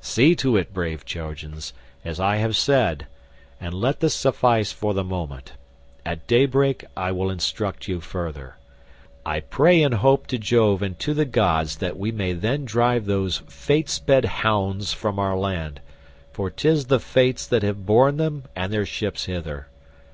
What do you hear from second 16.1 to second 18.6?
for 'tis the fates that have borne them